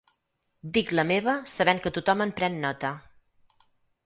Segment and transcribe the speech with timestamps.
[0.77, 2.93] Dic la meva sabent que tothom en pren nota.